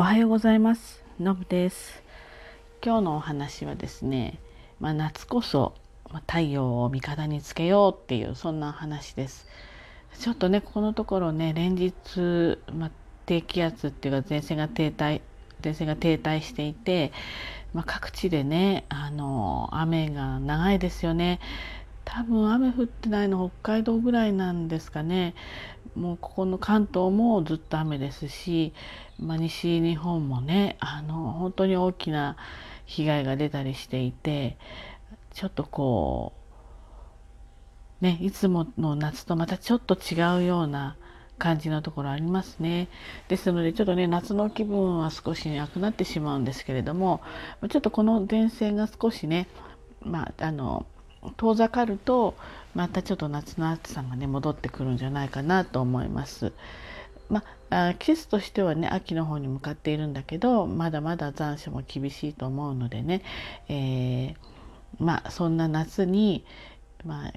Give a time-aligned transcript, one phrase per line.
[0.00, 1.04] おはようございます。
[1.20, 2.02] のぶです。
[2.82, 4.38] 今日のお話はですね、
[4.80, 5.74] まあ、夏こそ
[6.26, 9.46] 太陽を味方につけようっていうそんな話です。
[10.18, 11.92] ちょっとねこのところね連日、
[12.72, 12.90] まあ、
[13.26, 15.20] 低気圧っていうか前線が停滞
[15.62, 17.12] 前線が停滞していて、
[17.74, 21.40] まあ、各地でねあの雨が長いですよね。
[22.12, 25.34] 多分雨降ってないの北海道ぐらいなんですかね
[25.94, 28.72] もうここの関東もずっと雨ですし、
[29.18, 32.36] まあ、西日本もねあの本当に大きな
[32.84, 34.58] 被害が出たりしていて
[35.32, 36.32] ちょっとこ
[38.02, 40.96] うねいつもの夏とまたちょっと違うような
[41.38, 42.88] 感じのところありますね。
[43.28, 47.20] ですのでちょっとね夏の気分は少しなくなってしまうんですけれども
[47.70, 49.48] ちょっとこの前線が少しね
[50.02, 50.86] まああの
[51.36, 52.34] 遠ざかると
[52.74, 56.52] またちょっと夏の暑さがね戻ってくるんじゃないかなと思います。
[57.28, 63.22] まあ、季節としてはね秋の方に向かっているんだけどまだまだ残暑も厳しいと思うのでね、
[63.68, 64.34] えー、
[64.98, 66.44] まあそんな夏に、
[67.04, 67.32] まあ、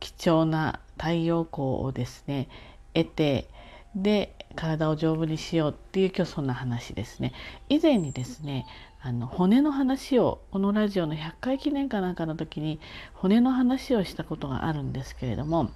[0.00, 2.48] 貴重な太陽光をですね
[2.94, 3.48] 得て
[3.94, 7.32] で体を丈夫にしようっていう今日そんな話ですね。
[7.68, 8.66] 以前にですね
[9.00, 12.80] あの骨の話をこのラジオの100回記念かなんかの時に
[13.14, 15.70] 骨の話をしたことがあるんですけれども、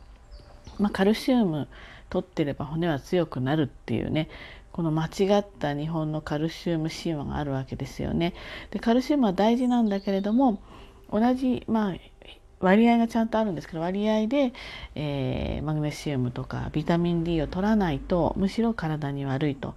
[0.79, 1.69] まあ、カルシウム
[2.11, 4.29] 取ってれば骨は強くなるっていうね
[4.73, 8.33] この間違った日本のカルシウム神話があるわけですよね。
[8.71, 10.61] でカルシウムは大事なんだけれども
[11.11, 11.95] 同じまあ
[12.59, 14.53] 割合がちゃんとあるんですけど割合で、
[14.95, 19.75] えー、マグネシウムとかビタミン D を取らないとむしろ体に悪いと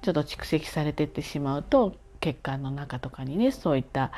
[0.00, 4.12] ちょっと蓄積されてってしまうと血管の中とかにねそういった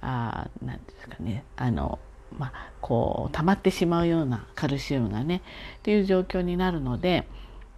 [0.00, 2.00] あなんですかねあの
[2.38, 5.42] まあ、こう溜まってしまうようなカルシウムがね
[5.78, 7.26] っていう状況になるので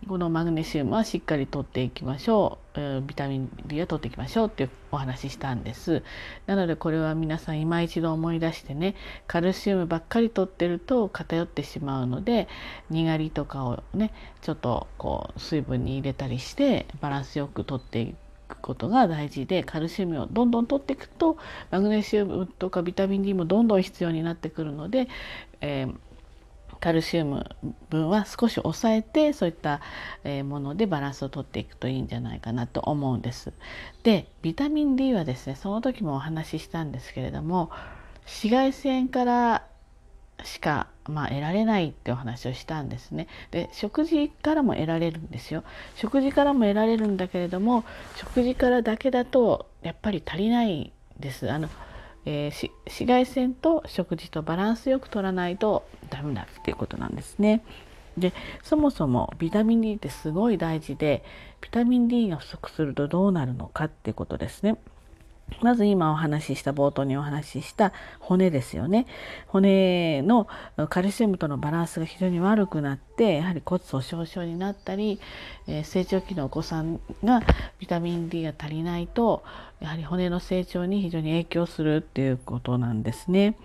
[0.09, 6.03] このマグネシウムはしっかりとっていきましょう、えー、ビタミン D を取っていきましょうっていうお話ししたんです。
[6.47, 8.97] なのでこれは皆さん今一度思い出してね
[9.29, 12.49] カルシウムばっかり取ってると偏ってしまうので
[12.91, 18.17] にがりとかをねちょっとこう水分に入れたりしてバランスよく取っていく
[18.57, 21.39] ことが大事でカルシウムをどんどん取っていくと
[21.71, 25.09] マグネシウムとかビタミン D もどんどん必要になってくるので、
[25.61, 25.97] えー
[26.81, 27.49] カルシウム
[27.91, 29.81] 分は少し抑えてそういった
[30.43, 33.53] ものでバランスをとっていくといいんじゃないかなと思うんです。
[34.03, 37.71] でビタミン D はですねその時もお話ししたんですけれども
[38.25, 39.65] 紫外線から
[40.43, 43.27] しか、まあ、得られないってお話をしたんですね。
[43.51, 45.65] で食事からも得られるんですよ。
[45.97, 47.85] 食事からも得られるんだけれども
[48.17, 51.51] 食事からだけだとやっぱり足りないです。
[51.51, 51.69] あの
[52.25, 57.65] えー、紫外線と食事とバランスよく取らないとダメだっていうことなんですね。
[58.17, 58.33] で
[58.63, 61.25] そもそもビタミン D ってすごい大事で
[61.61, 64.77] ビタミン D が不足するとどうなるのかっていうことですね。
[65.61, 69.07] まず今お話しした冒頭にお話しした骨ですよね
[69.47, 70.49] 骨の
[70.89, 75.21] カルシウムとのバランスが非常に悪くなってやはり骨粗しょう症になったり、
[75.67, 77.43] え、成長期のお子さんが
[77.79, 79.43] ビタミン D が足りないと
[79.81, 83.57] やはり骨の成長に非常に影響するっていうことなんですね。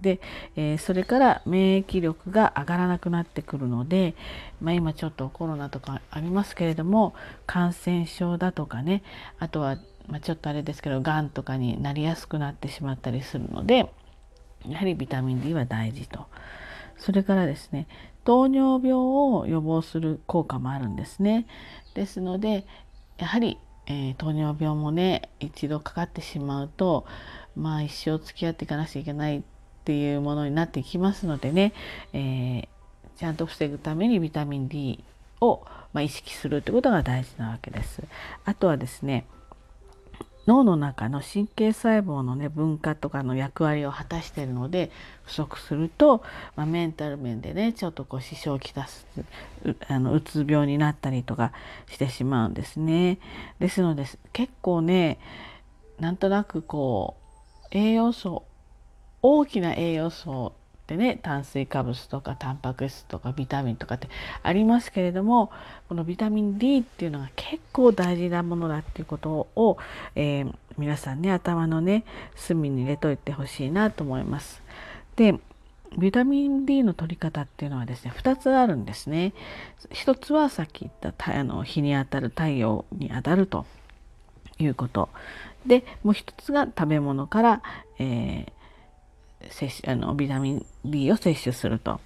[0.00, 0.20] で、
[0.56, 4.14] えー、それから免疫力が上がらなくなってくるので、
[4.60, 7.14] まあ、今ちょっとコロナとかありますけれども
[7.46, 9.02] 感染症だとかね
[9.38, 9.78] あとは
[10.08, 13.90] まあ、ちょっとあれですけどがんとかになりやすくなってしまったりするので
[14.68, 16.26] やはりビタミン D は大事と。
[16.98, 17.86] それからですね
[18.24, 21.46] 糖尿病を予防する効果もあるんですね。
[21.94, 22.66] ですので
[23.18, 27.06] やはり、えー、糖尿病もね一度かかってしまうと
[27.54, 29.42] まあ一生付き合っていかなきゃいけないっ
[29.84, 31.72] ていうものになっていきますのでね、
[32.12, 32.68] えー、
[33.16, 35.04] ちゃんと防ぐためにビタミン D
[35.40, 35.62] を、
[35.92, 38.02] まあ、意識するってことが大事なわけです。
[38.44, 39.26] あとはですね
[40.46, 44.90] 脳の中の神経細胞のね分化とかの役割を果たしてるので
[45.24, 46.22] 不足すると、
[46.54, 49.06] まあ、メンタル面でねちょっとこう支障をきたす
[49.88, 51.52] あのうつ病になったりとか
[51.88, 53.18] してしまうんですね。
[53.58, 55.18] ですので結構ね
[55.98, 57.16] なんとなくこ
[57.64, 58.44] う栄養素
[59.22, 60.52] 大きな栄養素
[60.86, 64.08] でね炭水化物とかタンパク質とかビタミンとかって
[64.42, 65.50] ありますけれども
[65.88, 69.78] このビタミン D っていうのが結構大事なものだっていうことを、
[70.14, 72.04] えー、皆さんね頭のね
[72.36, 74.62] 隅に入れといてほしいなと思います。
[75.16, 75.34] で
[75.98, 79.32] ビタミン D の取り方っていうのはですね2つあるんですね。
[79.90, 83.66] 1つはさっき言ったあの日に当たる太陽に当たると
[84.58, 85.08] いうこと。
[85.64, 87.62] でもう1つが食べ物から、
[87.98, 88.55] えー
[89.50, 92.00] 摂取あのビタミン D を摂取すると。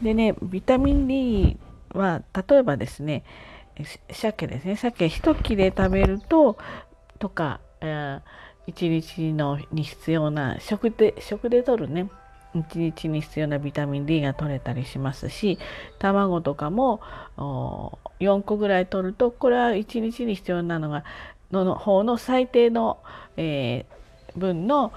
[0.00, 1.58] でねビタミン D
[1.94, 3.24] は例えばですね、
[4.10, 6.56] 鮭ですね鮭一切れ食べると
[7.18, 12.10] とか、えー、1日のに必要な食で食で取るね
[12.54, 15.58] 1日に必要なビタミン D が取れたりしますし
[15.98, 17.00] 卵とかも
[18.20, 21.04] 4個ぐらい取るとこれは1日に必要なのが
[21.50, 22.98] の方の最低の、
[23.36, 24.01] えー、
[24.36, 24.92] 分の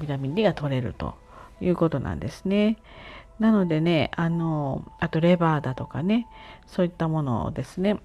[0.00, 1.14] ビタミン D が取れると
[1.60, 2.76] いうことなんですね。
[3.38, 6.26] なのでねあのあとレバーだとかね
[6.66, 8.00] そういったものをですね。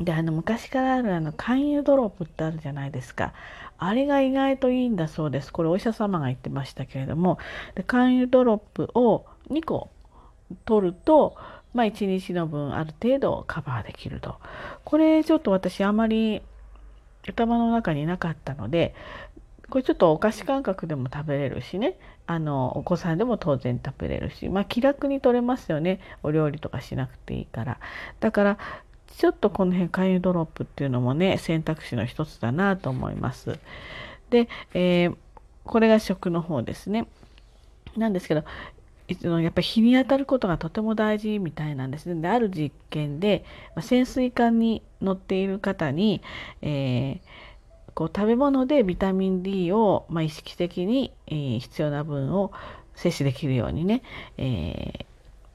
[0.00, 3.32] であの昔からあるあの肝油ドロップってあるじゃないですか。
[3.78, 5.52] あれが意外といいんだそうです。
[5.52, 7.38] これお医者様が言ってましたけれども。
[7.74, 9.90] で肝油ドロップを2個
[10.64, 11.36] 取ると
[11.74, 14.36] まあ1日の分ある程度カバーできると。
[14.84, 16.42] これちょっと私あまり
[17.26, 18.94] 頭の中になかったので
[19.70, 21.96] これちょっとお菓子感覚でも食べれるしね。
[22.26, 25.98] あのお子さんでも当然食べれるしまあ気楽に取れますよね。
[26.22, 27.78] お料理とかしなくていいから。
[28.20, 28.58] だから
[29.16, 33.58] ちょっとこの辺肝油ドロップっていうのもね選択肢の一つだなと思います。
[34.30, 35.16] で、えー、
[35.64, 37.06] これが食の方ですね。
[37.96, 38.44] なんですけど
[39.08, 42.20] やっぱり日に当たることがとても大事みたいなんですね。
[42.20, 43.44] である実験で、
[43.80, 46.22] 潜水艦に乗っている方に、
[46.62, 47.52] えー
[47.94, 52.52] こう食べ物でビタミン D を、まあ、意識的に、えー、必要な分を
[52.94, 54.02] 摂取できるようにね、
[54.38, 55.06] え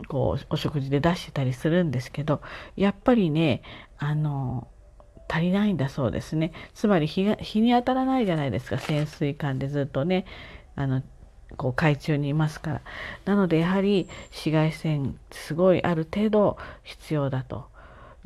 [0.02, 2.42] ー、こうお食事で出してたりするんですけど
[2.76, 3.62] やっぱりね
[3.98, 4.68] あの
[5.28, 7.24] 足りないんだそうですねつまり日
[7.62, 10.26] に当たらないじゃないですか潜水艦でずっとね
[10.76, 11.02] あの
[11.56, 12.82] こう海中にいますから。
[13.26, 17.66] なのでやはり紫外線すごいある程度必要だと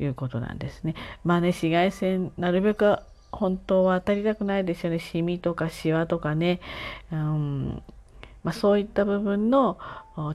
[0.00, 0.94] いうことなんですね。
[1.24, 2.98] まあね紫外線なるべく
[3.30, 4.98] 本当は当たりたくないですよね。
[4.98, 6.60] シミとかシワとかね、
[7.10, 7.82] うん。
[8.44, 9.78] まあ、そういった部分の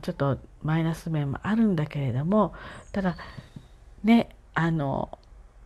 [0.02, 2.54] ちょっとマイナス面もあるんだけれども。
[2.94, 3.18] ただ
[4.04, 5.10] ねあの、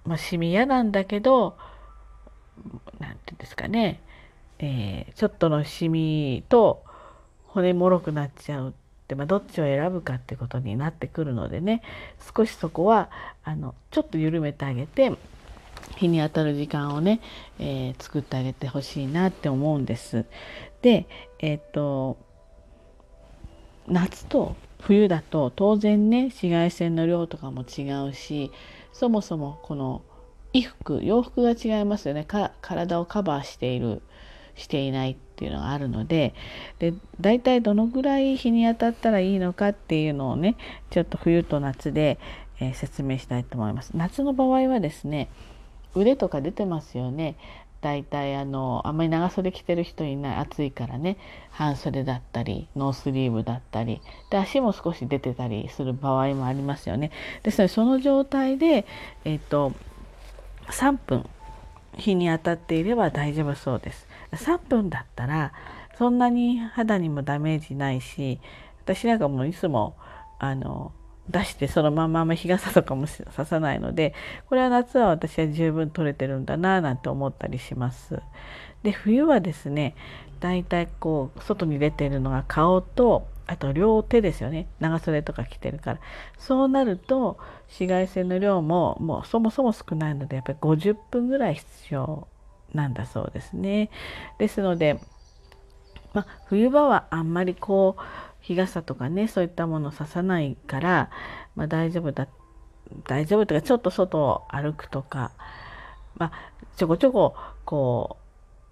[0.06, 1.56] まあ、シミ嫌なんだけど
[3.00, 4.01] 何て言うんですかね、
[4.59, 6.83] えー、ちょっとのシミと
[7.53, 8.74] 骨もろくなっちゃうっ
[9.07, 11.81] て、まあ、どっちを選ぶかってことになってくるのでね
[12.36, 13.09] 少しそこは
[13.44, 15.13] あのちょっと緩めてあげて
[15.98, 17.21] 日に当たる時間をね、
[17.59, 20.25] えー、作ってあげてほしいなって思うんです。
[20.81, 21.07] で、
[21.39, 22.18] えっ、と
[23.88, 28.51] 夏と冬だと当然ね紫外線の量とかも違うし
[28.94, 30.01] そもそもこの
[30.54, 32.25] 衣服洋服が違いますよね
[32.62, 34.01] 体をカバーしている
[34.61, 36.33] していないっていうのがあるので
[36.79, 40.55] で大体どのぐらい日に当たったらいいのかっていうのをね
[40.89, 42.19] ちょっと冬と夏で、
[42.59, 43.91] えー、説明したいと思います。
[43.95, 45.29] 夏の場合はですね
[45.95, 47.35] 腕とか出てますよね。
[47.81, 51.17] だいたいあのあんまり長袖着てる人いない暑いからね。
[51.49, 57.11] 半袖だったりノースリーブだったりで足も少し出てたりする場合もありますよね。
[57.41, 58.85] ですのでその状態で、
[59.25, 59.73] えっと、
[60.67, 61.27] 3分
[61.97, 64.07] 日に当たっていれば大丈夫そうです。
[64.33, 65.54] 3分だったら
[65.98, 68.39] そんなに肌にもダメージないし
[68.83, 69.95] 私なんかもういつも
[70.39, 70.92] あの
[71.30, 74.13] 出してそのまま日傘とかもささないので
[74.50, 78.22] これは夏は私は十分取れてるんだななんて思ったりします。
[78.83, 79.95] で冬はですね
[80.39, 86.00] だいたいこう外に出てるのが顔とあと両手ですよね長袖とか着てるから
[86.38, 87.38] そうなると
[87.68, 92.28] 紫外線の量ももうそもそも少ないのでやっぱり50分ぐらい必要
[92.73, 93.90] なんだそうですね。
[94.37, 94.99] ですので、
[96.13, 98.01] まあ、冬場はあんまりこう
[98.42, 101.09] 日傘とかねそういったものをささないから、
[101.56, 102.28] ま、大丈夫だ
[103.07, 105.31] 大丈夫とかちょっと外を歩くとか、
[106.18, 106.31] まあ、
[106.75, 107.35] ちょこちょこ
[107.66, 108.18] こ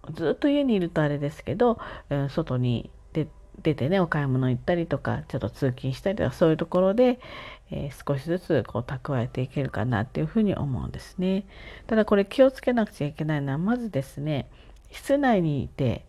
[0.08, 1.80] うずっと家にいるとあれですけど、
[2.10, 2.90] うん、外に
[3.62, 7.20] 出てねお買い物行ったりとかちょっと通勤したりとかそういうところで、
[7.72, 11.46] えー、少しずつこう蓄えていけるかなっていうふうに思うんですね。
[11.88, 14.50] ただこれ気をつけなくちゃいけないのはまずですね
[14.92, 16.06] 室内にいて、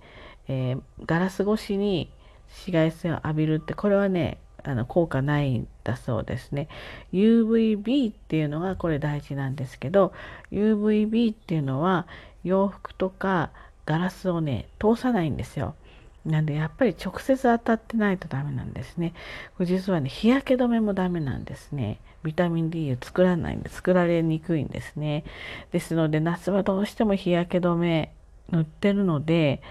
[0.48, 2.10] えー、ガラス越しに
[2.48, 6.68] 紫外線を浴びるってこれはねあの効果ないんだそうですね
[7.12, 10.12] UVB っていうのがこれ大事なんですけど
[10.52, 12.06] UVB っていうのは
[12.44, 13.50] 洋服とか
[13.86, 15.74] ガラスをね通さないんですよ
[16.24, 19.14] なんでやっぱり直接当たってないとダメなんですね。
[19.56, 21.98] これ実はね日焼け止めもダメなんですね。
[22.22, 25.24] ビタミン D を作らないんで作られにくいんですね。
[25.72, 28.12] ですので夏はどうしても日焼け止め
[28.50, 29.62] 塗ってるので、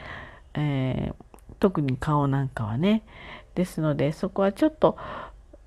[0.55, 1.15] えー
[1.59, 3.03] 特に顔なんかはね。
[3.55, 4.97] ですのでそこはちょっと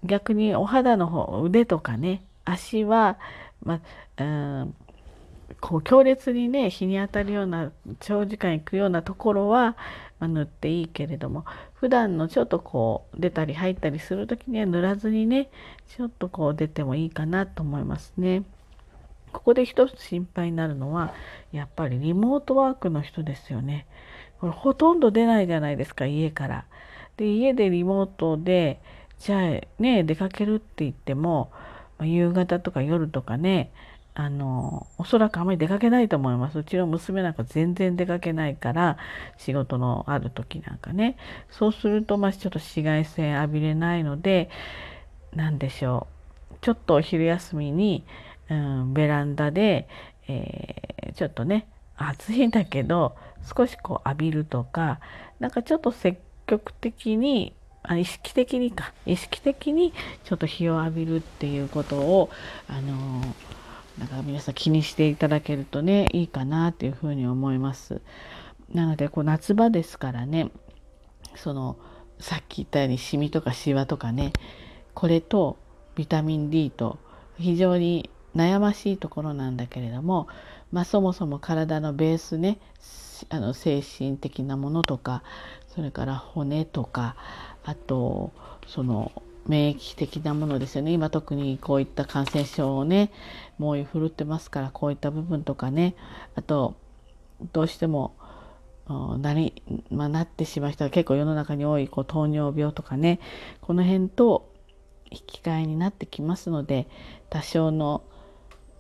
[0.04, 3.18] 逆にお肌の方腕とかね足は、
[3.62, 3.80] ま
[4.16, 4.26] あ、う
[4.64, 4.74] ん
[5.60, 7.70] こう強烈にね日に当たるような
[8.00, 9.76] 長時間行くようなところは、
[10.22, 15.50] ま、塗っていいけれども普段のちょっとこう出たり入ったりする時には塗らずにね
[15.88, 18.44] ちょっとこう出てもいいかなと思いますね。
[19.32, 21.14] ここで一つ心配になるのは
[21.52, 23.86] やっぱりリモートワークの人ですよね。
[24.40, 26.66] これほとんど出ないじゃないですか家から。
[27.16, 28.80] で家でリモートで
[29.18, 31.50] じゃあね出かけるって言っても
[32.00, 33.72] 夕方とか夜とかね
[34.14, 36.58] あのおそらくあまり出かけないと思います。
[36.58, 38.98] うちの娘なんか全然出かけないから
[39.38, 41.16] 仕事のある時なんかね。
[41.50, 44.50] そうするとまあちょっと紫外線浴びれないので
[45.34, 46.06] 何でしょ
[46.52, 46.54] う。
[46.60, 48.04] ちょっとお昼休みに、
[48.50, 49.88] うん、ベランダで、
[50.28, 51.66] えー、ちょっとね
[51.96, 53.16] 暑いんだけど
[53.56, 55.00] 少しこう浴びるとか
[55.40, 58.92] なんかちょっと積極的にあ意識的にか。
[59.06, 62.30] 意識的にちょっと日を浴びるっていうことを
[62.68, 63.26] あのな
[64.04, 68.00] んか皆さん気にしていただけるとねいいかなっていうふうに思います。
[68.72, 70.50] なのでこう夏場ですからね
[71.36, 71.76] その
[72.18, 74.32] さっき言ったようにシミとかシワとかね
[74.94, 75.58] これと
[75.94, 76.98] ビタミン D と
[77.38, 80.26] 非常に悩ましいところなんだけれども、
[80.70, 82.58] まあ、そもそも体のベースね
[83.28, 85.22] あの精神的なものとか
[85.74, 87.16] それから骨とか
[87.64, 88.32] あと
[88.66, 89.12] その
[89.46, 90.92] 免疫的なものですよね。
[90.92, 93.10] 今特にこういった感染症をね
[93.58, 95.94] 猛威振るってますからこういった部分とかね。
[96.34, 96.76] あと
[97.52, 98.14] どうしても
[99.20, 103.20] なり、まあ、なってしまう人は結構世の中に多いこう糖尿病とかね。
[103.60, 104.52] この辺と
[105.10, 106.88] 引き換えになってきますので
[107.28, 108.02] 多少の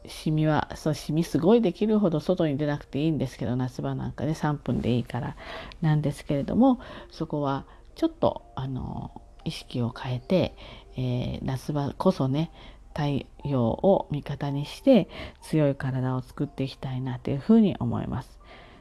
[0.06, 5.36] シミはそうシミすごいできるほど外に出なくていいんですけど夏場なんかね3分でいいから
[5.80, 10.54] なんですけれどもそこはちょっとあの意識を変えて、
[10.96, 12.50] えー、夏場こそね
[12.94, 15.08] 太陽を味方にして
[15.42, 18.38] 強い体を作っていきたいなというふうに思います。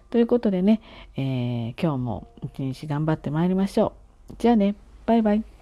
[0.09, 0.81] ということでね、
[1.15, 3.93] えー、今日も一日頑張ってまいりましょ
[4.29, 4.33] う。
[4.37, 4.75] じゃあね、
[5.05, 5.60] バイバイ。